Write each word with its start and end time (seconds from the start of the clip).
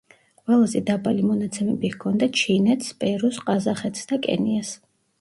ყველაზე 0.45 0.79
დაბალი 0.87 1.25
მონაცემები 1.33 1.93
ჰქონდა 1.97 2.31
ჩინეთს, 2.41 2.99
პერუს, 3.05 3.41
ყაზახეთს 3.47 4.13
და 4.15 4.25
კენიას. 4.29 4.79